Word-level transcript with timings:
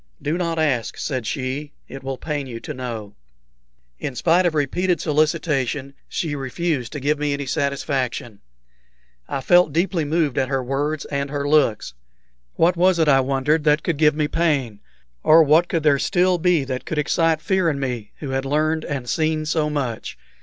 "Do 0.19 0.35
not 0.35 0.57
ask," 0.57 0.97
said 0.97 1.27
she. 1.27 1.73
"It 1.87 2.01
will 2.03 2.17
pain 2.17 2.47
you 2.47 2.59
to 2.61 2.73
know." 2.73 3.13
In 3.99 4.15
spite 4.15 4.47
of 4.47 4.55
repeated 4.55 4.99
solicitation 4.99 5.93
she 6.09 6.35
refused 6.35 6.91
to 6.93 6.99
give 6.99 7.19
me 7.19 7.33
any 7.33 7.45
satisfaction. 7.45 8.39
I 9.29 9.41
felt 9.41 9.71
deeply 9.73 10.03
moved 10.03 10.39
at 10.39 10.47
her 10.49 10.63
words 10.63 11.05
and 11.11 11.29
her 11.29 11.47
looks. 11.47 11.93
What 12.55 12.75
was 12.75 12.97
it, 12.97 13.07
I 13.07 13.19
wondered, 13.21 13.63
that 13.65 13.83
could 13.83 13.97
give 13.97 14.15
me 14.15 14.27
pain? 14.27 14.79
or 15.21 15.43
what 15.43 15.67
could 15.67 15.83
there 15.83 15.99
still 15.99 16.39
be 16.39 16.63
that 16.63 16.83
could 16.83 16.97
excite 16.97 17.39
fear 17.39 17.69
in 17.69 17.79
me, 17.79 18.11
who 18.21 18.31
had 18.31 18.43
learned 18.43 18.83
and 18.85 19.07
seen 19.07 19.45
so 19.45 19.69
much? 19.69 20.17